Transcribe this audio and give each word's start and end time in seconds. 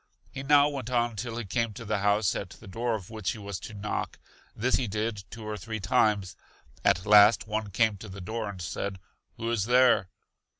He 0.31 0.41
now 0.41 0.67
went 0.67 0.89
on 0.89 1.15
till 1.15 1.37
he 1.37 1.45
came 1.45 1.73
to 1.73 1.85
the 1.85 1.99
house 1.99 2.35
at 2.35 2.49
the 2.49 2.67
door 2.67 2.95
of 2.95 3.11
which 3.11 3.33
he 3.33 3.37
was 3.37 3.59
to 3.59 3.75
knock; 3.75 4.17
this 4.55 4.77
he 4.77 4.87
did 4.87 5.23
two 5.29 5.45
or 5.47 5.57
three 5.57 5.79
times. 5.79 6.35
At 6.83 7.05
last 7.05 7.45
one 7.45 7.69
came 7.69 7.97
to 7.97 8.09
the 8.09 8.19
door 8.19 8.49
and 8.49 8.59
said: 8.59 8.97
Who 9.37 9.51
is 9.51 9.65
there? 9.65 10.09